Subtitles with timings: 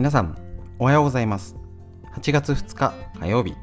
[0.00, 0.34] 皆さん
[0.78, 1.56] おはようございます。
[2.14, 3.54] 8月2日火曜日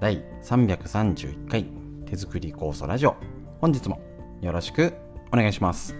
[0.00, 1.66] 第331回
[2.06, 3.14] 手作り酵素ラジオ。
[3.60, 4.00] 本日も
[4.42, 4.94] よろしく
[5.32, 5.94] お願いします。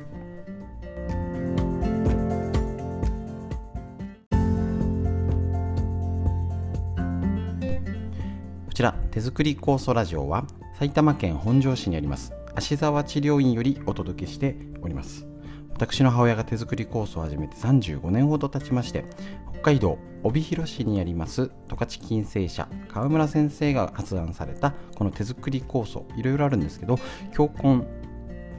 [8.66, 10.48] こちら手作り酵素ラジオは
[10.80, 15.28] 埼玉県本庄市にあります芦沢治療院よりお届けしております。
[15.76, 19.04] 私の母親が手作り酵素を始めて35年ほど経ちまして
[19.52, 26.98] 北海道帯広市にあります十勝金星社川村先生が発案されたこの手作り酵素いろいろあるんですけど
[27.34, 27.84] 強根を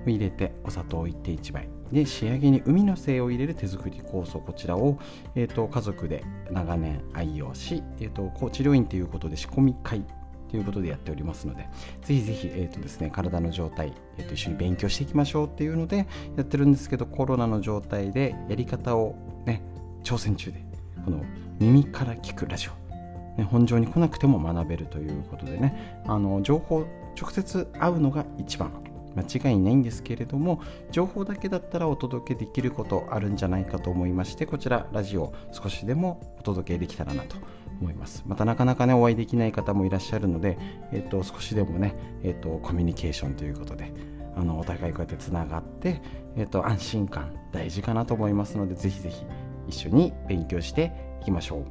[0.06, 5.00] 入れてお砂糖を1.1倍で仕上げに海の精を入れる手作り酵素こちらを、
[5.34, 10.06] えーと、家族で長年愛用し、えーと、と治療院ということで仕込み会
[10.50, 11.68] ということでやっておりますので、
[12.04, 19.16] ぜひぜひ、えーとですね、体の状態、えーと、一緒に勉強していきましょうっていうのでやってるんですけど、コロナの状態でやり方を
[19.46, 19.62] ね、
[20.04, 20.64] 挑戦中で、
[21.04, 21.24] この
[21.60, 26.86] 耳から聞くラジオ、ね、本上に来なくても学べるということでね、あの情報、
[27.20, 28.72] 直接会うのが一番
[29.18, 37.38] 間違いないんですけれども情報だけだったらお届けできることあるんじゃないかと思いましてこちらラジオ少しでもお届けできたらなと
[37.80, 38.24] 思います。
[38.28, 40.58] またなかなかねお会いできない方もいらっしゃるので、
[40.92, 43.94] えっと、少しでもね、えっと、コミュニケーションということで
[44.36, 46.02] あのお互いこうやってつながって、
[46.36, 49.26] えっと、安心感大事かなと思いますのでぜひぜひ
[49.68, 51.66] 一緒に勉強していきましょう。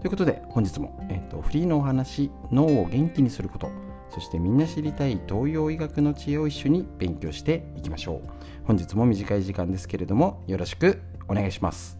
[0.00, 3.70] ということで本日も、えっと、フリーのお話脳を元気にすること
[4.08, 8.20] そしてみんな知りたい東洋医学の知恵を一緒に勉強していきましょう。
[8.64, 11.99] 本日も短い時間ですけれどもよろしくお願いします。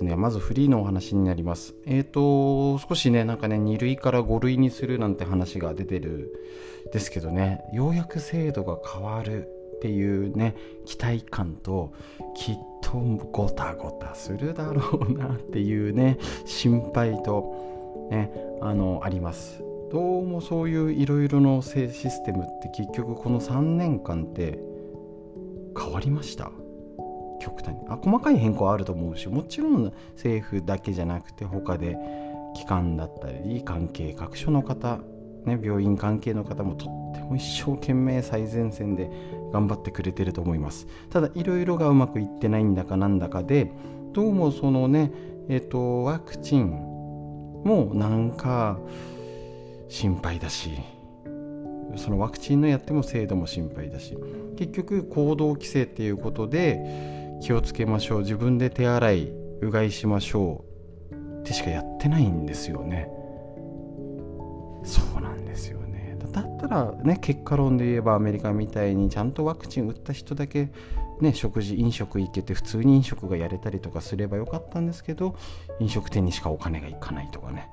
[0.00, 1.74] ですね、まずフリーのお話になります。
[1.84, 6.32] えっ、ー、と、少しね、なんかね、2類から5類にするなんて話が出てる
[6.92, 9.46] ですけどね、ようやく制度が変わる
[9.76, 10.56] っていうね、
[10.86, 11.92] 期待感と、
[12.34, 19.62] きっとごたごたするだろうなっていうね、心配と、ね、あの、あります。
[19.92, 24.60] どうもそういういろいろのシステムって結局この3年間って
[25.78, 26.52] 変わりました？
[27.40, 27.80] 極端に。
[27.88, 31.96] あ細かい変更はあると思うしもちろん政府だけじゃなくて他で
[32.54, 34.98] 機関だったり関係各所の方、
[35.44, 39.10] ね、病院関係の方もとっても一生懸命最前線で
[39.52, 40.86] 頑張ってくれてると思います。
[41.10, 43.72] ただいろいろがうまくいってないんだかなんだかで
[44.12, 45.10] どうもそのね
[45.48, 46.70] えっ、ー、とワクチン
[47.64, 48.78] もなんか
[49.88, 50.70] 心配だし
[51.96, 54.16] そのワクチンのやっても制度も心配だし
[54.56, 58.18] 結局行動規制っていうことで気をつけましょう。
[58.20, 60.64] 自分で手洗いうがいしましょ
[61.12, 61.40] う。
[61.40, 63.08] ってしかやってないんですよね。
[64.84, 66.16] そうなんですよね。
[66.32, 70.70] だったらね結果論で言えばアメリカみたいにちゃんとワクチン打った人だけ
[71.20, 75.36] ね、食事飲食行けて普通に飲食がやれたりとかすればよかったんですけど
[75.78, 77.68] 飲食店にしかお金がいかないとかね。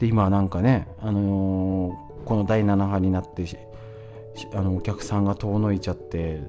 [0.00, 3.44] で今なんかね、あのー、この第7波になって
[4.52, 6.42] あのお客さんが遠のいちゃって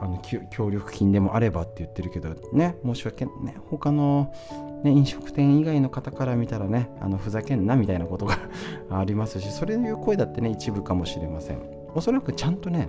[0.00, 0.18] あの
[0.50, 4.32] 協力金でもあればって言ってるけどね申し訳ね他の、
[4.82, 8.38] ね、飲食店以外の方から見たらねあのふざけんなみたいなことが
[8.90, 11.58] ありますしそれいう声だってね一部かもしれません。
[11.94, 12.88] おそらくちゃんとね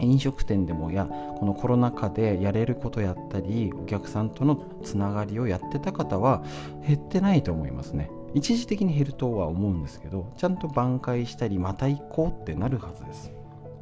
[0.00, 1.06] 飲食店でもや
[1.38, 6.42] このコロナ禍でやれることやったりお客さんとのつながりをやってた方は
[6.86, 8.10] 減ってないと思いますね。
[8.34, 13.30] 一時的に減るとは思うんですけどちゃんと挽回したりまた行こうってなるはずです。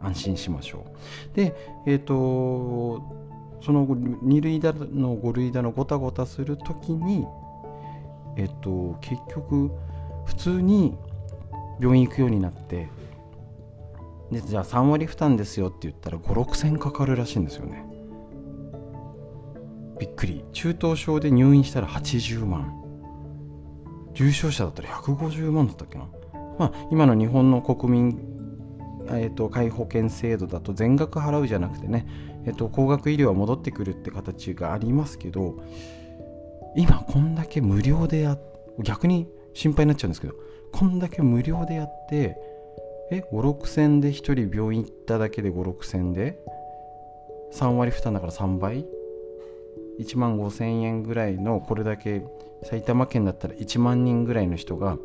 [0.03, 0.85] 安心しましょ
[1.33, 1.37] う。
[1.37, 1.55] で、
[1.87, 3.03] えっ、ー、と、
[3.63, 7.27] その2類だの5類だのごたごたするときに、
[8.37, 9.71] えっ、ー、と、結局、
[10.27, 10.97] 普通に
[11.81, 12.89] 病院行くようになって、
[14.31, 17.85] でじゃあ3割負担ですよって言ったら5、6千かかるらしいんですよね。
[20.01, 20.45] びっくり。
[20.53, 22.83] 中等症で入院したら80万。
[24.15, 26.07] 重症者だったら150万だったっけな。
[26.59, 28.32] まあ、今の日本の国民
[29.09, 32.07] えーと、皆保険制度だと全額払うじゃなくてね、
[32.47, 35.57] えーと、高額医療は戻ってくるって形がありますけど
[36.77, 38.39] 今こんだけ無料でや
[38.79, 40.35] 逆に心配になっちゃうんですけど
[40.73, 42.37] こんだけ無料でやって
[43.11, 46.39] え56000で1人病院行っただけで56000で
[47.53, 48.87] 3割負担だから3倍
[50.01, 52.25] ？1万5千円ぐらいのこれだけ
[52.63, 54.97] 埼玉県だったら1万人ぐらいの人が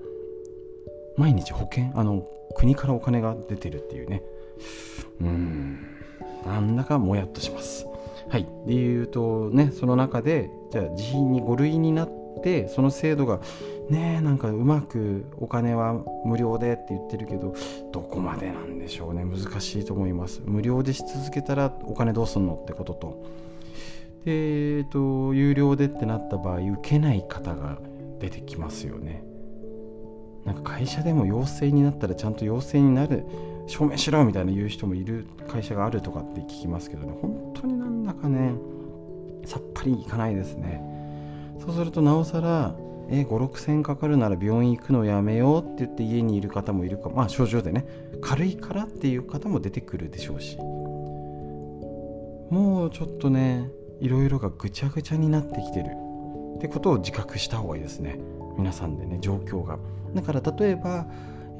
[1.18, 4.24] 毎日保険あの国からお金が出てるっていうね。
[5.22, 5.80] うん。
[6.46, 7.86] なんだかもやっとします。
[8.30, 8.48] はい。
[8.66, 12.10] でいうとねその中でじゃあ自費に5類になっ
[12.44, 13.40] てその制度が
[13.90, 15.94] ねなんかうまくお金は
[16.26, 17.56] 無料でって言ってるけど
[17.92, 19.24] どこまでなんでしょうね。
[19.24, 20.42] 難しいと思います。
[20.46, 23.24] 無料でし続けたらお金どうすんのってことと。
[24.26, 27.80] でえっと有料でってなった場合受けない方が
[28.20, 29.24] 出てきますよね。
[30.48, 33.26] なんか会社でも陽性になったらちゃんと陽性になる
[33.68, 37.14] 証明しろみたいな言う人もいる会社があるとかって聞きますけどね。
[37.22, 38.54] 本当になんだかね
[39.46, 40.82] さっぱりいかないですね。
[41.60, 42.76] そうするとなおさら
[43.10, 47.86] え56000かかるなら病院行くのやめようって言って家にいる方もいるかまあ症状でね。
[48.22, 50.58] 軽いからっていう方も出てくるでしょうし。
[52.50, 53.70] もうちょっとね
[54.00, 55.88] いろいろがぐちゃぐちゃになってきてる。
[56.56, 58.18] ってことを自覚した方がいいですね。
[58.58, 59.78] 皆さんでね状況が。
[60.14, 61.08] だから例えば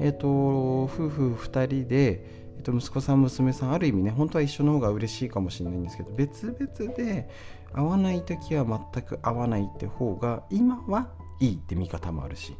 [0.00, 2.24] え、ー、と夫婦2人で、
[2.56, 7.28] えー、と息子さん娘さんある意味ね本当は一緒の方が嬉しいかもしれないんですけど別々で
[7.72, 11.08] 会わない時は全く会わないって方が今は
[11.40, 12.56] いいって見方もあるし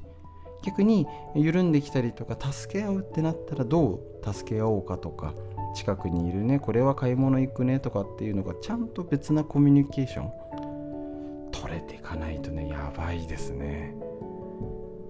[0.63, 5.35] 逆に緩んできたりとか助け合うってなったらどう助け合おうかとか
[5.75, 13.95] 近くにいるねこれは買い物行くねとかっていうのがちゃんと別なコミュニケーション取れていかないとねやばいですね。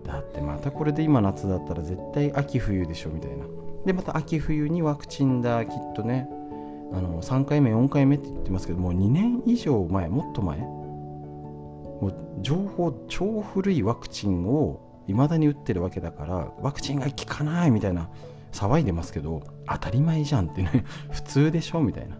[0.08, 3.44] だってまたこれで今夏だったら絶対秋冬でしょみたいな。
[3.84, 6.28] でまた秋冬にワクチンだきっとね。
[6.90, 10.58] あの3回目4回目って言ってますけどもう2年以上前もっと前？
[10.58, 18.08] もう情報超古いワクチンを未だに打ってるわけだからワクチンが効かないみたいな
[18.52, 22.18] 騒いでますけど当たり前じゃんってね 普通でしょみたいな。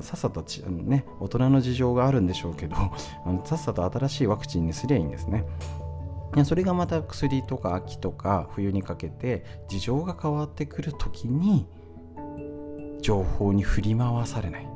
[0.00, 2.76] さっさとち、ね、大人の事情があるんでしょうけど
[3.26, 5.44] あのさっさと新しいワクチンにすりゃいいんですね。
[6.44, 11.66] それがまた薬とか秋とか冬にかけて事情が変わってくる時に
[13.00, 14.68] 情報に振り回されない。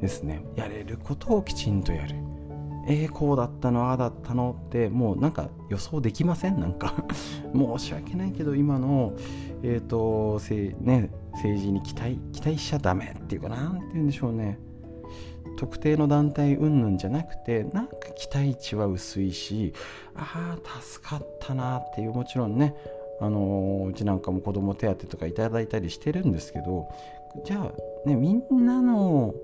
[0.00, 0.44] ですね。
[0.56, 2.16] やれることをきちんとやる。
[2.88, 6.60] えー、こうだったのああだったのってもうなんか予想できません？
[6.60, 6.94] なんか。
[7.54, 9.14] 申し訳ないけど今の
[9.62, 10.38] えっ、ー、と
[10.80, 14.58] ね、政治に期待期待しちゃダメっていうかなんて言うんでしょうね。
[15.56, 19.72] 特定の団体云々じゃなくてなんか期待値は薄いし
[20.14, 22.74] ああ助かったなっていうもちろんね
[23.20, 26.88] あのうちなんかも子供手当とかいただいたりしてるんですけど
[27.44, 27.72] じゃ
[28.04, 29.34] あねみんなの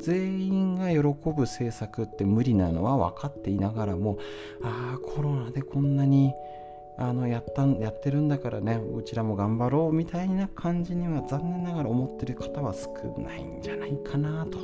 [0.00, 4.18] 全員が喜ぶ政策って無理なのは分かっていながらも
[4.62, 6.32] ああコロナでこんなに
[7.00, 14.58] あのやったやってるんだからねうちらも頑張ろうみたいな感じには残念ながら思ってる方は少ないんじゃないかなと。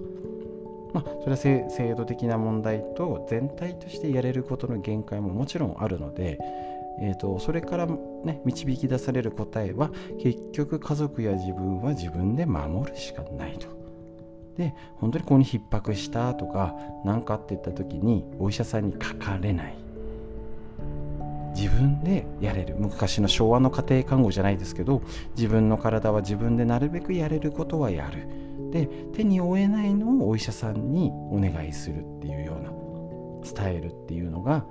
[0.93, 6.39] まあ、それは制度的な問題と全体としてやれることの限界ももちろんあるので、
[7.01, 13.69] えーと、それから、ね、導き出される答えは結局家族や自分は自分で守るしかないと。
[14.57, 16.75] で本当にここに逼迫したとか
[17.05, 19.86] 何かって言った時にお医者さんにかかれない
[21.57, 22.77] 自分でやれる。
[22.79, 25.03] 昔の昭和の家庭看護じゃないですけど
[25.37, 28.29] 自分の体は自分でなるべくやれることはやる。
[28.71, 32.71] で手に負えないのをお医者さんにお願いするっていうような
[33.43, 34.67] スタイルっていうのが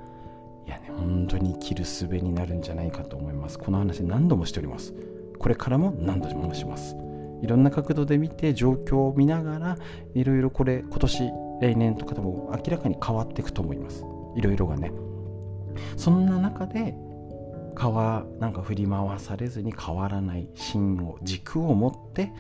[0.68, 3.58] いやね本当に生きる術になるんじゃないかと思います。
[3.58, 4.94] この話何度もしております。
[5.40, 6.96] これからも何度もします。
[7.42, 9.78] いろんな角度で見て状況を見ながら
[10.14, 11.32] いろいろこれ今年
[11.62, 14.06] 来年とかでも明らかに変わっていくと思います。
[14.36, 14.92] いろいろがね。
[15.98, 16.96] そんな中で
[17.80, 22.32] 変わなんか振り回されずに変わらない芯を軸を持って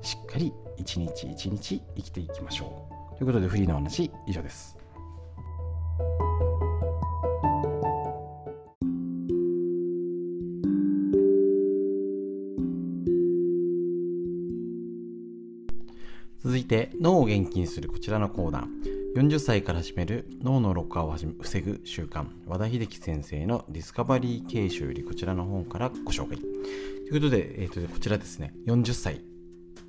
[0.00, 3.18] しっかり一日一日生きていきましょう。
[3.18, 4.76] ということでフリーの話以上です。
[16.42, 26.38] 続いて脳を元気にするこちらのコーナー40歳から始める脳の老化を防ぐ習慣和田秀樹先生のディスカバリー研修よりこちらの本からご紹介。
[26.38, 28.54] ということで、えー、とこちらですね。
[28.66, 29.20] 40歳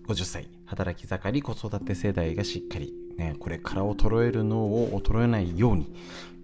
[0.09, 5.93] 50歳働き盛り子育て世代がしっかり、ね、これから衰える脳を衰えないように。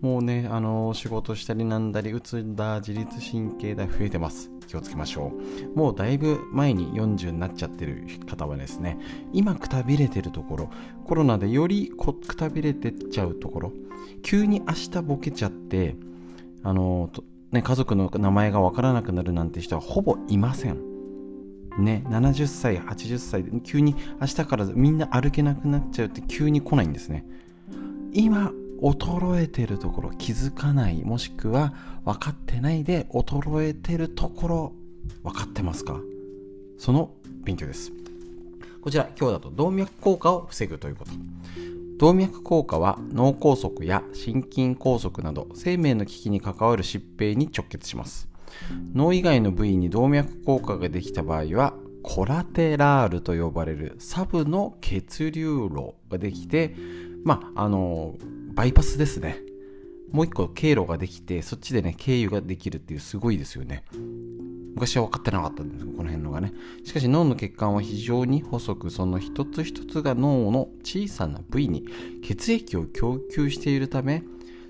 [0.02, 4.52] もうねあの仕事したりなんだりうつんだ自律神経が増えてます。
[4.68, 5.32] 気をつけましょ
[5.74, 5.78] う。
[5.78, 8.98] もうだいぶ前に40になっちゃってる方はですね
[9.34, 10.70] 今くたびれてるところ
[11.06, 13.74] コロナでよりくたびれてっちゃうところ
[14.22, 15.96] 急に明日ボケちゃって
[16.64, 17.10] あの
[17.52, 20.88] ね、家族の名前がわからなくなるなんて人はほぼいません。
[21.80, 27.26] ね、70歳、80歳で急に明日からみんな歩けなくなっちゃうって急に来ないんですね。
[28.14, 28.52] 今、
[28.82, 31.74] 衰えてるところ気づかない、もしくは
[32.06, 34.74] 分かってないで衰えてるところ
[35.24, 36.00] 分かってますか？
[36.78, 37.12] その
[37.44, 37.92] 勉強です。
[38.82, 41.12] こちら、今日だと動脈硬化を防ぐということ。
[41.98, 48.30] 動脈硬化は脳梗塞や心筋梗塞など生命の危機に関わる疾病に直結します
[48.94, 56.74] 脳以外の部位に動脈硬化ができた場合はコラテラールと呼ばれるサブの血流路ができて
[57.26, 58.16] まああの
[58.54, 59.40] バイパスですね。
[60.12, 63.84] もう一個経路ができてそっちでね経由ができるっていうすごいですよね。
[64.76, 66.54] 昔は分かってなかったんですこの辺のがね。
[66.84, 71.86] しかし脳の血管は非常に細くその一つ一つが脳の小さな部位に
[72.24, 74.24] 血液を供給しているため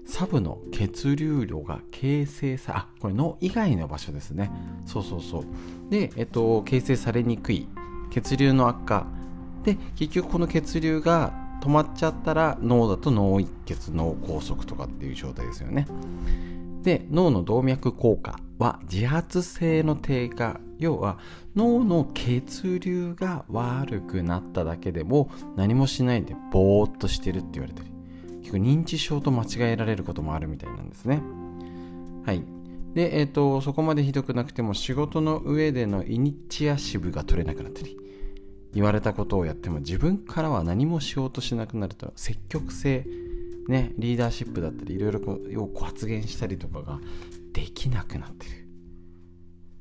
[0.05, 4.51] サブの血流量が形成さあこれ脳以外の場所ですね。
[4.85, 5.45] そうそうそう。
[5.89, 7.67] で、えっと、形成されにくい
[8.09, 9.07] 血流の悪化。
[9.63, 15.87] で結局この血流が止まっちゃったら脳だと脳一血脳梗塞とかっていう状態ですよね。
[16.83, 20.59] で脳の動脈硬化は自発性の低下。
[20.79, 21.17] 要は
[21.57, 27.91] 脳の血流が悪くなっただけでも何もしないでぼーっとしてるって言われたり
[28.39, 31.21] 結構認知症と間違えられることもあるみたいなんですね。
[32.25, 32.43] はい。
[32.93, 37.97] で、えーと、そこまでひどくなくても仕事の上でのイニチアシブが取れなくなったり。
[38.73, 43.05] 言われたことをやっても自分からは何もしようとしなくなると積極性
[43.69, 46.99] ね、リーダーシップだったりいろいろこう発言したりとかが
[47.53, 48.51] できなくなってる。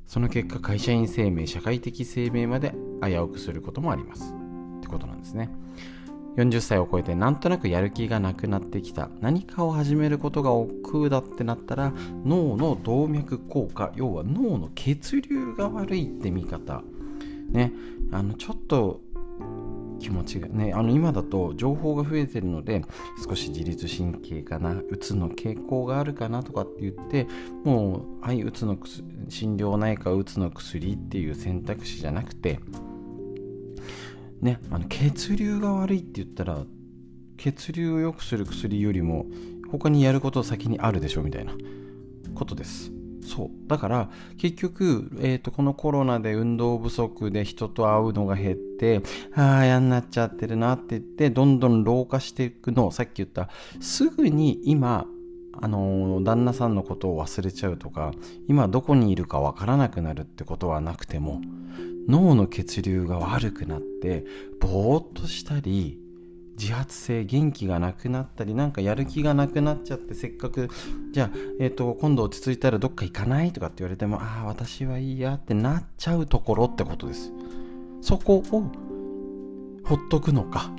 [0.06, 4.34] その結果会社員生命社会的生命まで危うくすることもあります。
[4.78, 5.48] ってことなんですね。
[6.36, 9.08] 40歳を超えてなんとなくやる気がなくなってきた。
[9.20, 11.94] 何かを始めることが億劫だってなったら
[12.26, 16.82] 脳の動脈硬化要は脳の血流が悪いって見方。
[17.48, 17.72] ね
[18.12, 19.00] あのちょっと
[19.98, 22.84] 気持ちがねあの今だと情報が増えてるので
[23.26, 27.26] 少し自律神経かなうつの傾向があるかなとかって言って
[27.64, 28.78] もうはいうつの
[29.28, 32.60] 診療内科うつの薬っていう選択肢じゃなくて
[34.40, 36.64] ねあの血流が悪いって言ったら
[37.36, 39.26] 血流を良くする薬よりも
[39.70, 41.52] 他にやること先にあるでしょみたいな
[42.34, 42.97] ことです。
[43.28, 43.50] そう。
[43.68, 49.02] だから結局、えーと、このコロナで運動不足で人と会うのが減って
[49.34, 53.48] ああ嫌になっちゃってるなって言ってどんどん老化していくのをさっき言った
[53.80, 55.06] すぐに今
[55.60, 58.12] あの、旦那さんのことを忘れちゃうとか
[58.46, 61.40] 今どこにいるかわからなくなるってことはなくても
[62.08, 64.24] 脳の血流が悪くなって
[64.60, 65.98] ぼーっとしたり
[66.58, 70.68] 自発性元気がなくなったりなんかやる気がなくなっちゃってせっかく
[71.12, 77.32] じゃあ、えーと、今度落ち着いたらどっか行かないとかって言われてもああ私はいいやってなっちゃうところってことです。
[78.00, 78.42] そこを
[79.84, 80.70] ほっとくのか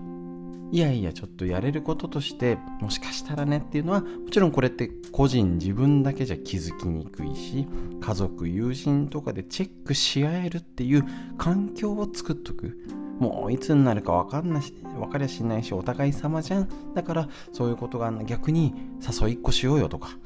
[0.72, 7.68] いやいやちょっとやれることとしてもしかしたらねっていうのはもちろんこれって個人自分だけじゃ気づきにくいし
[8.00, 11.04] 家族友人とかでチェックし合えるっていう
[11.38, 12.78] 環境を作っとく。
[13.20, 16.70] もういつになるか分かんないし分かりゃしないしお互い様じゃん。
[16.94, 20.18] だからそういうことが逆に誘いっこしようよとか。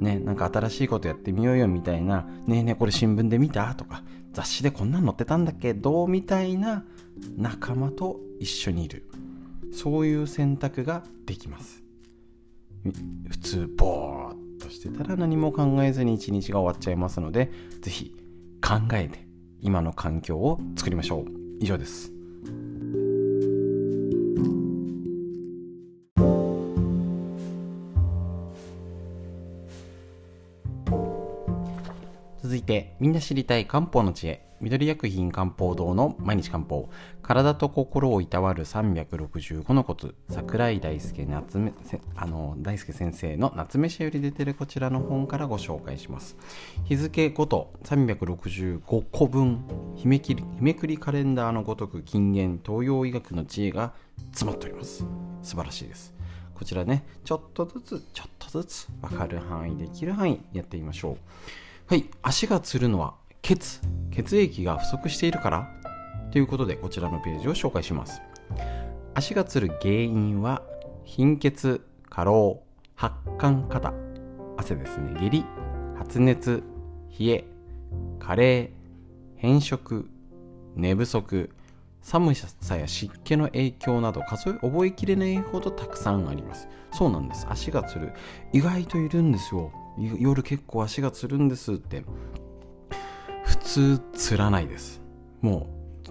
[0.00, 2.26] ねなんか新しいことやってみようよみたいな。
[2.46, 3.74] ねえねえこれ新聞で見た？
[3.76, 4.02] とか。
[4.34, 5.72] 雑誌でこんなん載ってたんだけ？
[5.72, 6.84] どみたいな
[7.36, 9.07] 仲間と一緒にいる。
[9.72, 11.82] そういう選択ができます。
[13.28, 17.50] 普通ボーっとしてたら何も考えずに一日が終わっちゃいますので
[17.82, 18.14] 是非
[18.62, 19.26] 考えて
[19.60, 21.24] 今の環境を作りましょう。
[21.60, 22.12] 以上です。
[32.40, 34.47] 続いてみんな知りたい漢方の知恵。
[34.60, 36.88] 緑薬品漢方堂の毎日漢方。
[37.22, 40.14] 体と心をいたわる365のコツ。
[40.28, 41.72] 桜井大輔夏目
[42.16, 46.36] あの大輔先生の夏目社より出てるこちらの本からご紹介します。
[46.84, 53.92] 日付ごと365個分日めきり日めくりカレンダーのごとく金言東洋医学の知恵が
[54.32, 55.04] 詰まっております。
[55.42, 56.14] 素晴らしいです。
[56.54, 61.16] こちらねちょっとずつちょっとずつ分かる範囲できる範囲やってみましょう。
[61.86, 63.14] はい足がつるのは
[63.48, 65.70] 血血液が不足しているから？
[66.30, 68.20] ということでこちらのページを紹介します。
[69.14, 70.60] 足がつる原因は
[71.04, 72.62] 貧血過労
[72.94, 73.94] 発汗肩
[74.58, 75.18] 汗ですね。
[75.18, 75.46] 下痢
[75.96, 76.62] 発熱
[77.18, 77.44] 冷え
[78.18, 78.70] 加齢
[79.36, 80.10] 変色
[80.76, 81.48] 寝不足
[82.02, 86.68] 寒さや湿気の影響など数え覚えきれないほどたくさんあります。
[86.92, 87.46] そうなんです。
[87.48, 88.12] 足がつる。
[88.52, 89.72] 意外といるんですよ。
[89.96, 92.04] 夜結構足がつるんですって。
[93.78, 95.00] 通つらないです。
[95.40, 95.68] も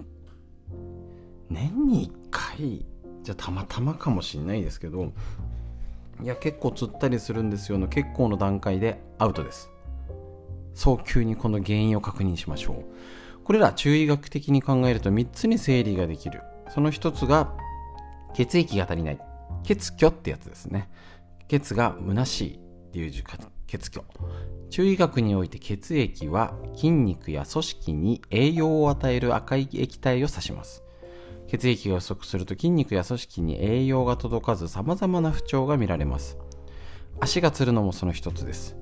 [1.50, 2.86] 年に1回
[3.22, 5.12] じゃたまたまかもしんないですけど
[6.22, 9.70] いや結構つったりするんですよの結構の段階でアウトです。
[10.72, 13.44] 早急にこの原因を確認しましょう。
[13.44, 16.40] これら中医学的に考えると3つに整理ができる。
[16.70, 17.52] その1つが
[18.34, 19.18] 血液が足りない。
[19.62, 20.88] 血虚ってやつですね。
[21.48, 22.58] 血が虚しいっ
[22.92, 23.22] ていう字
[23.68, 24.04] 血虚。
[24.70, 30.82] 中医学において血液は筋肉や組織に栄養を与える赤い液体を指します。
[31.46, 36.36] 血液が不足すると筋肉や組織に栄養が届かず様々な不調が見られます。
[37.20, 38.76] 足がつるのもその一つです。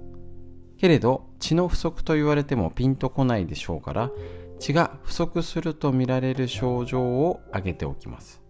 [0.78, 4.10] けれど血の不足と言われてもピンとこないでしょうから
[4.58, 8.42] 血が不足すると見られる症状を挙げておきます。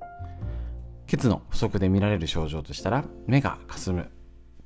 [1.07, 4.11] 血の不足で見られる症状としたら目がかすむ。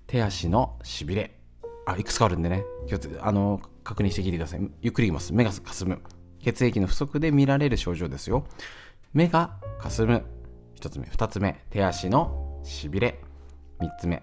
[0.07, 1.40] 手足のしびれ。
[1.87, 2.65] あいくつかあるんでね。
[2.87, 4.61] 気をつあの確認して聞いてください。
[4.83, 5.33] ゆっくり言います。
[5.33, 6.01] 目がかすむ。
[6.43, 8.47] 血液の不足で見られる症状ですよ。
[9.13, 10.25] 目がかすむ。
[10.81, 11.07] 1つ目。
[11.07, 11.65] 2つ目。
[11.71, 13.21] 手足のしびれ。
[13.81, 14.23] 3つ目。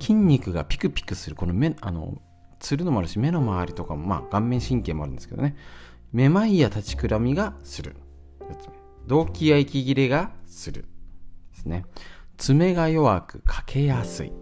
[0.00, 1.36] 筋肉がピクピクする。
[1.36, 2.20] この目あの
[2.58, 5.56] つるのもあるし目の周りとかもまあ顔面神経もあるんですけどね。
[6.12, 7.96] めまいや立ちくらみがする。
[8.40, 8.72] 4つ目。
[9.06, 10.82] 動悸や息切れがする。
[11.52, 11.84] ですね。
[12.36, 14.32] 爪が弱くかけやすい。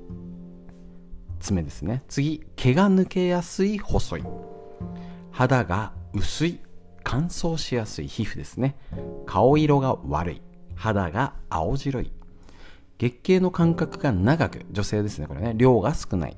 [1.43, 2.03] 爪ですね。
[2.09, 4.25] 次毛が抜けやすい細い。
[5.31, 6.61] 肌が薄い
[7.05, 8.09] 乾燥しやすい。
[8.09, 8.77] 皮膚ですね。
[9.27, 10.43] 顔色が悪い。
[10.75, 12.13] 肌が青白い。
[12.99, 15.55] 月経の間隔が長く女性ですねこれね。
[15.57, 16.37] 量が少ない。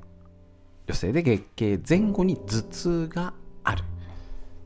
[0.87, 3.33] 女性で月経前後に頭痛が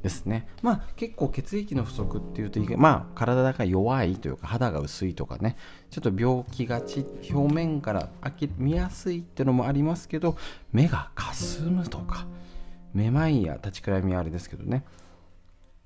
[0.02, 0.48] ですね。
[0.62, 5.58] まあ結構血液の不足っていうとまあ体が弱いというか肌が薄いとかね。
[5.90, 8.10] ちょっと病気がち表面から
[8.58, 10.38] 見やすいっていうのもありますけど
[10.72, 12.26] 目がかすむとか。
[12.94, 14.84] めまいや立ちくらみはあれですけどね。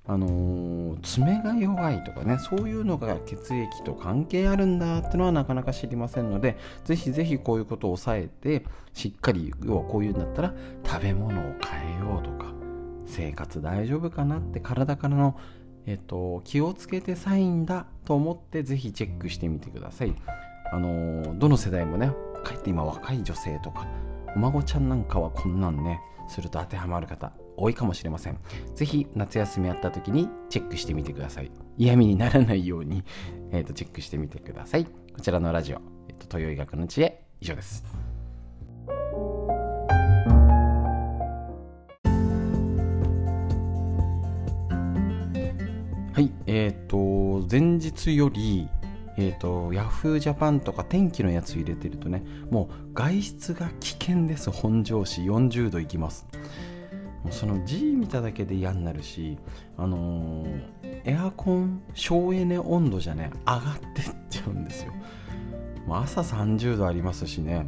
[0.06, 2.38] あのー、爪が弱いとかね。
[2.38, 10.54] そういうのが血液と関係あるんだってのはなかなか知りませんのでぜひぜひこういうことを抑えてしっかり要はこういうんだったら
[10.84, 12.53] 食べ物を変えようとか。
[13.06, 15.38] 生活大丈夫かなって体からの、
[15.86, 20.14] えっと、気をつけてサインだと思ってぜひチェックしてみてください。
[20.72, 23.86] あのどの世代もねかえって今若い女性とか
[24.34, 28.38] お孫ちゃんなんかはこんなんねすると当てはまる方多いかもしれません。
[28.74, 31.50] ぜひ夏休みあった時にチェックしてみてください。
[31.76, 33.04] 嫌味にならないように、
[33.52, 34.84] えーと、チェックしてみてください。
[34.84, 38.03] こちらのラジオ、えーと、と豊医学の知恵以上です。
[46.54, 48.68] えっ、ー、と、前日より、
[49.16, 56.28] えっ、ー、と、ヤフージャパンとか天気のやつ入れてるとね、もう外出が危険です、本庄市40度いきます。
[57.24, 59.36] もうその G 見ただけで嫌になるし、
[59.76, 63.60] あのー、エアコン省エネ温度じゃね、上がっ
[63.92, 64.92] てっちゃうんですよ。
[65.88, 67.66] もう朝30度ありますしね、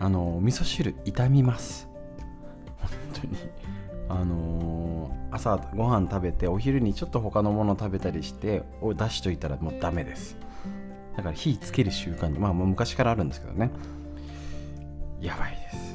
[0.00, 1.88] あのー、味噌汁傷みます。
[2.76, 2.90] 本
[3.22, 3.63] 当に。
[4.08, 10.36] あのー、朝ご飯食べてお昼にちょっと他のもの食べたりして出しといたらもうダメです。
[11.16, 13.70] だから火つける習慣にまあもう昔からあるんですけどね。
[15.20, 15.94] やばいです。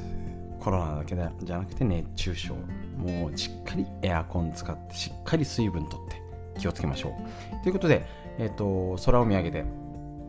[0.59, 2.55] コロナだけじゃなくて熱中症。
[2.97, 6.21] もうしっかりエアコン使ってしっかり水分とって
[6.59, 7.63] 気をつけましょう。
[7.63, 8.05] ということで、
[8.37, 9.65] えーと、と空を見上げて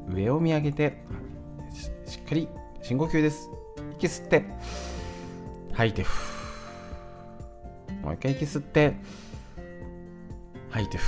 [0.09, 1.03] 上を見上げて
[2.07, 2.49] しっかり
[2.83, 3.51] 深呼吸です。
[3.97, 4.45] 息吸って
[5.73, 6.40] 吐いてふ
[8.03, 8.95] もう一回息吸って
[10.71, 10.99] 吐いて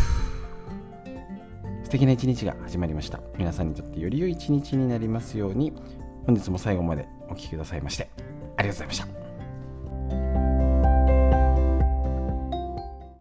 [1.85, 3.20] 素敵な一日が始まりました。
[3.37, 5.72] 皆さんにとってより良い一日になりますように。
[6.26, 8.09] 本日も最後までお聴きくださいまして
[8.57, 9.21] ありがとうございました。